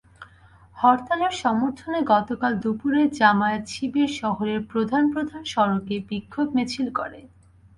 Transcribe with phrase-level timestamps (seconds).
[0.77, 7.19] হরতালের সমর্থনে গতকাল দুপুরে জামায়াত-শিবির শহরের প্রধান প্রধান সড়কে বিক্ষোভ মিছিল করে।